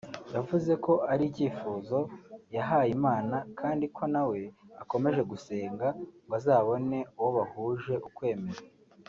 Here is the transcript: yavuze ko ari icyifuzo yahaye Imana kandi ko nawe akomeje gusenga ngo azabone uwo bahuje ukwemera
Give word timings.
yavuze 0.35 0.71
ko 0.85 0.93
ari 1.11 1.23
icyifuzo 1.29 1.99
yahaye 2.55 2.89
Imana 2.97 3.37
kandi 3.59 3.85
ko 3.95 4.03
nawe 4.13 4.39
akomeje 4.81 5.21
gusenga 5.31 5.87
ngo 6.23 6.33
azabone 6.39 6.97
uwo 7.17 7.29
bahuje 7.37 7.95
ukwemera 8.09 8.61